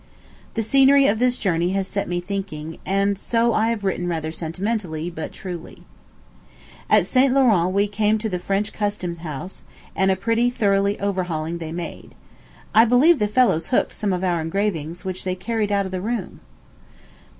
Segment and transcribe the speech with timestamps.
[0.55, 4.31] The scenery of this journey has set me thinking; and so I have written rather
[4.31, 5.83] sentimentally, but truly.
[6.89, 7.31] At St.
[7.31, 9.61] Laurent we came to the French custom house,
[9.95, 12.15] and a pretty thorough overhauling they made.
[12.73, 16.01] I believe the fellows hooked some of our engravings, which they carried out of the
[16.01, 16.39] room.